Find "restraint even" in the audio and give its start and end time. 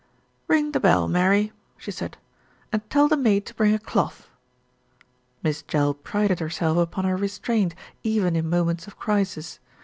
7.15-8.35